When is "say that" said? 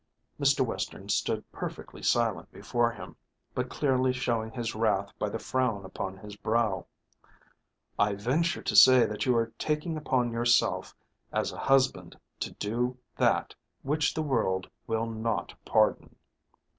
8.75-9.27